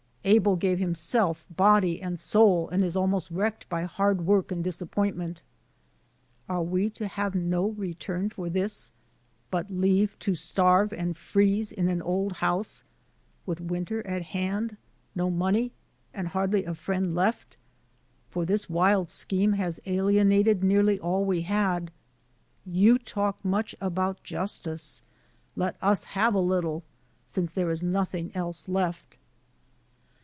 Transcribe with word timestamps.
Abel 0.23 0.55
gave 0.55 0.77
himself 0.77 1.47
body 1.49 1.99
and 1.99 2.19
soul, 2.19 2.69
and 2.69 2.83
is 2.83 2.95
almost 2.95 3.31
wrecked 3.31 3.67
by 3.69 3.85
hard 3.85 4.23
work 4.23 4.51
and 4.51 4.63
disappoint 4.63 5.17
ment. 5.17 5.41
Are 6.47 6.61
we 6.61 6.91
to 6.91 7.07
have 7.07 7.33
no 7.33 7.69
return 7.69 8.29
for 8.29 8.47
this, 8.47 8.91
but 9.49 9.71
leave 9.71 10.15
to 10.19 10.35
starve 10.35 10.93
and 10.93 11.17
freeze 11.17 11.71
in 11.71 11.87
an 11.89 12.03
old 12.03 12.33
house, 12.33 12.83
with 13.47 13.59
winter 13.59 14.05
at 14.05 14.21
hand, 14.21 14.77
no 15.15 15.31
money, 15.31 15.71
and 16.13 16.27
hardly 16.27 16.65
a 16.65 16.75
friend 16.75 17.15
left; 17.15 17.57
for 18.29 18.45
this 18.45 18.69
wild 18.69 19.09
scheme 19.09 19.53
has 19.53 19.79
alienated 19.87 20.63
nearly 20.63 20.99
all 20.99 21.25
we 21.25 21.41
had. 21.41 21.89
You 22.63 22.99
talk 22.99 23.43
much 23.43 23.73
about 23.81 24.21
justice. 24.21 25.01
Let 25.55 25.77
us 25.81 26.05
have 26.13 26.35
a 26.35 26.39
little, 26.39 26.83
since 27.25 27.51
there 27.51 27.71
is 27.71 27.81
nothing 27.81 28.29
else 28.35 28.69
left." 28.69 29.17